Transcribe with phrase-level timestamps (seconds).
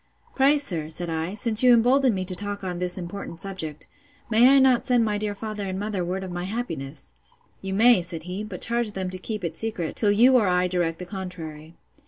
[0.33, 3.85] Pray sir, said I, since you embolden me to talk on this important subject,
[4.31, 8.23] may I not send my dear father and mother word of my happiness?—You may, said
[8.23, 11.75] he; but charge them to keep it secret, till you or I direct the contrary.